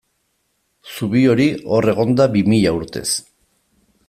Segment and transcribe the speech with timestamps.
[0.93, 3.09] Zubi hori hor egon da bi mila urtez.